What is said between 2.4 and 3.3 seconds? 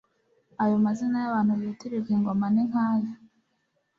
ni nk'aya: